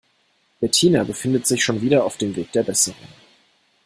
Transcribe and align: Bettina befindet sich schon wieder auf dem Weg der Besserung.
Bettina 0.59 1.03
befindet 1.03 1.45
sich 1.45 1.63
schon 1.63 1.79
wieder 1.83 2.03
auf 2.05 2.17
dem 2.17 2.35
Weg 2.35 2.51
der 2.53 2.63
Besserung. 2.63 3.07